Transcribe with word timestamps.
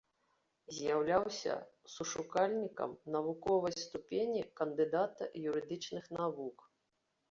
З'яўляўся 0.77 1.53
сушукальнікам 1.97 2.97
навуковай 3.19 3.73
ступені 3.85 4.41
кандыдата 4.65 5.33
юрыдычных 5.49 6.15
навук. 6.21 6.57